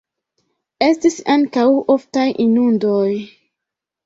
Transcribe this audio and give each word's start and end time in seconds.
Estis 0.85 1.17
ankaŭ 1.33 1.67
oftaj 1.97 2.25
inundoj. 2.47 3.07